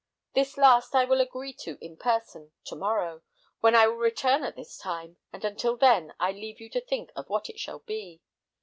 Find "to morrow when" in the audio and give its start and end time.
2.63-3.75